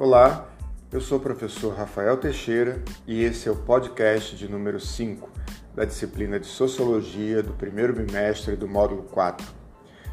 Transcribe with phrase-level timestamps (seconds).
[0.00, 0.46] Olá,
[0.92, 5.28] eu sou o professor Rafael Teixeira e esse é o podcast de número 5
[5.74, 9.44] da disciplina de Sociologia do primeiro bimestre do módulo 4.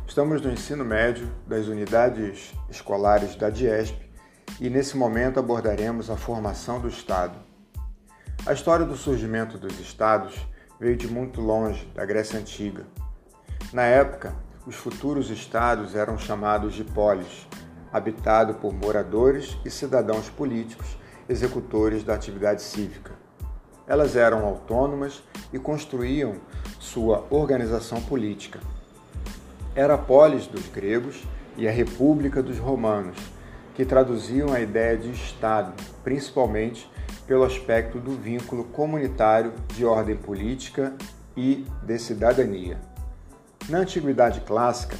[0.07, 4.09] Estamos no ensino médio das unidades escolares da DIESP
[4.59, 7.37] e nesse momento abordaremos a formação do Estado.
[8.43, 10.47] A história do surgimento dos Estados
[10.79, 12.87] veio de muito longe, da Grécia Antiga.
[13.71, 14.33] Na época,
[14.65, 17.47] os futuros estados eram chamados de polis
[17.95, 20.97] habitado por moradores e cidadãos políticos
[21.29, 23.13] executores da atividade cívica.
[23.87, 25.23] Elas eram autônomas
[25.53, 26.35] e construíam
[26.77, 28.59] sua organização política.
[29.73, 31.23] Era a polis dos gregos
[31.55, 33.17] e a república dos romanos,
[33.73, 36.91] que traduziam a ideia de Estado, principalmente
[37.25, 40.93] pelo aspecto do vínculo comunitário de ordem política
[41.35, 42.77] e de cidadania.
[43.69, 44.97] Na Antiguidade Clássica,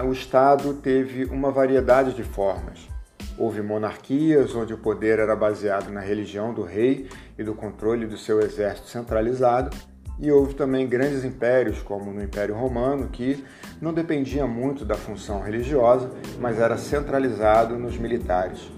[0.00, 2.88] o Estado teve uma variedade de formas.
[3.36, 8.16] Houve monarquias onde o poder era baseado na religião do rei e do controle do
[8.16, 9.76] seu exército centralizado,
[10.18, 13.44] e houve também grandes impérios, como no Império Romano, que
[13.80, 18.70] não dependia muito da função religiosa, mas era centralizado nos militares.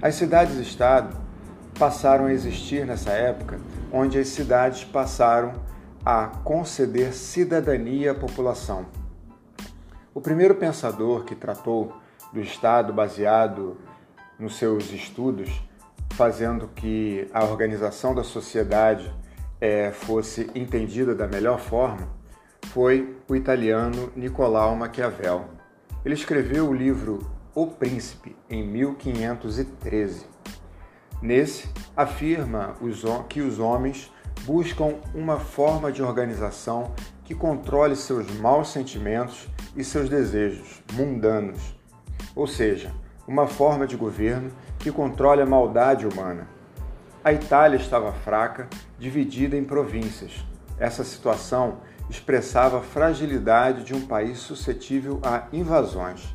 [0.00, 1.16] As cidades-estado
[1.78, 3.58] passaram a existir nessa época,
[3.92, 5.54] onde as cidades passaram
[6.04, 9.01] a conceder cidadania à população
[10.14, 11.92] o primeiro pensador que tratou
[12.32, 13.78] do Estado baseado
[14.38, 15.50] nos seus estudos,
[16.14, 19.12] fazendo que a organização da sociedade
[19.60, 22.08] é, fosse entendida da melhor forma,
[22.66, 25.46] foi o italiano Nicolau Maquiavel.
[26.04, 30.26] Ele escreveu o livro O Príncipe em 1513.
[31.20, 32.74] Nesse, afirma
[33.28, 34.12] que os homens
[34.44, 36.92] buscam uma forma de organização
[37.24, 41.76] que controle seus maus sentimentos e seus desejos mundanos,
[42.34, 42.92] ou seja,
[43.26, 46.48] uma forma de governo que controle a maldade humana.
[47.24, 48.68] A Itália estava fraca,
[48.98, 50.44] dividida em províncias.
[50.78, 51.78] Essa situação
[52.10, 56.34] expressava a fragilidade de um país suscetível a invasões.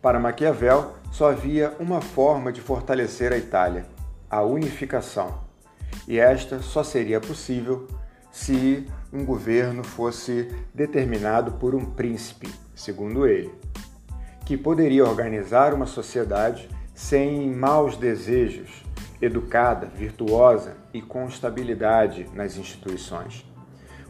[0.00, 3.86] Para Maquiavel, só havia uma forma de fortalecer a Itália:
[4.30, 5.40] a unificação.
[6.06, 7.86] E esta só seria possível
[8.38, 13.52] se um governo fosse determinado por um príncipe, segundo ele,
[14.46, 18.84] que poderia organizar uma sociedade sem maus desejos,
[19.20, 23.44] educada, virtuosa e com estabilidade nas instituições.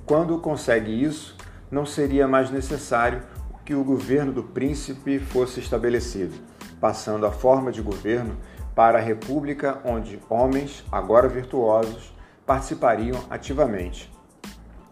[0.05, 1.35] Quando consegue isso,
[1.71, 3.23] não seria mais necessário
[3.65, 6.35] que o governo do príncipe fosse estabelecido,
[6.79, 8.37] passando a forma de governo
[8.75, 12.15] para a república onde homens, agora virtuosos,
[12.47, 14.18] participariam ativamente.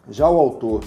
[0.08, 0.84] Já o autor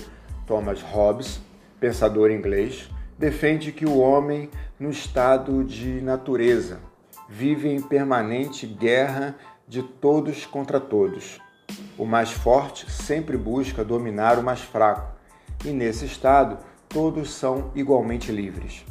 [0.47, 1.41] Thomas Hobbes,
[1.79, 4.49] pensador inglês, defende que o homem,
[4.79, 6.79] no estado de natureza,
[7.27, 9.35] vive em permanente guerra
[9.67, 11.37] de todos contra todos.
[11.97, 15.13] O mais forte sempre busca dominar o mais fraco,
[15.65, 18.85] e nesse estado todos são igualmente livres.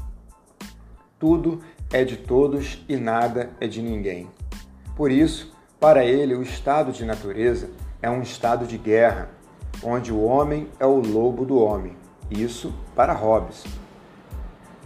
[1.19, 4.31] Tudo é de todos e nada é de ninguém.
[4.95, 7.71] Por isso, para ele, o estado de natureza
[8.03, 9.31] é um estado de guerra,
[9.83, 11.97] onde o homem é o lobo do homem.
[12.31, 13.65] Isso para Hobbes.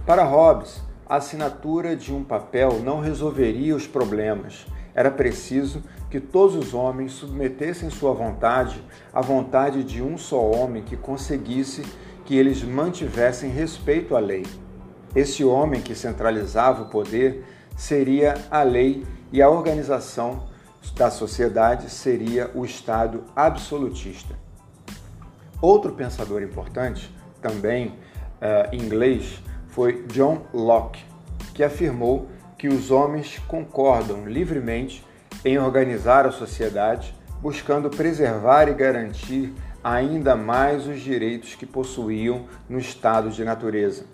[0.06, 4.66] Para Hobbes, a assinatura de um papel não resolveria os problemas.
[4.94, 8.82] Era preciso que todos os homens submetessem sua vontade
[9.12, 11.82] à vontade de um só homem que conseguisse
[12.24, 14.44] que eles mantivessem respeito à lei.
[15.14, 17.44] Esse homem que centralizava o poder
[17.76, 20.44] seria a lei e a organização
[20.94, 24.34] da sociedade seria o Estado absolutista.
[25.62, 27.08] Outro pensador importante,
[27.40, 31.04] também uh, inglês, foi John Locke,
[31.54, 32.28] que afirmou
[32.58, 35.04] que os homens concordam livremente
[35.44, 42.78] em organizar a sociedade, buscando preservar e garantir ainda mais os direitos que possuíam no
[42.80, 44.04] estado de natureza.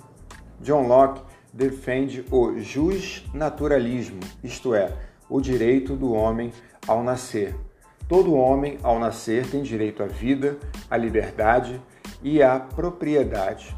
[0.61, 4.93] John Locke defende o justnaturalismo, isto é,
[5.31, 6.53] o direito do homem
[6.87, 7.55] ao nascer.
[8.09, 10.57] Todo homem, ao nascer, tem direito à vida,
[10.91, 11.79] à liberdade
[12.23, 13.77] e à propriedade.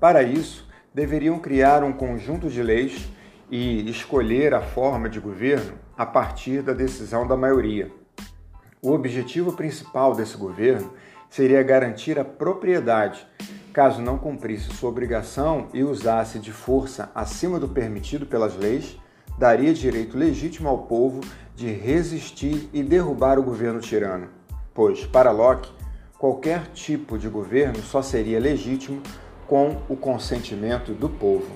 [0.00, 3.08] Para isso, deveriam criar um conjunto de leis
[3.48, 7.88] e escolher a forma de governo a partir da decisão da maioria.
[8.82, 10.92] O objetivo principal desse governo
[11.30, 13.24] seria garantir a propriedade.
[13.72, 18.98] Caso não cumprisse sua obrigação e usasse de força acima do permitido pelas leis,
[19.38, 21.20] daria direito legítimo ao povo
[21.54, 24.28] de resistir e derrubar o governo tirano,
[24.74, 25.70] pois, para Locke,
[26.18, 29.00] qualquer tipo de governo só seria legítimo
[29.46, 31.46] com o consentimento do povo.